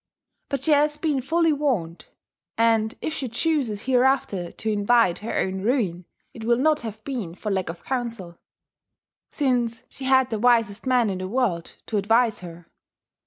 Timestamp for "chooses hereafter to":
3.29-4.71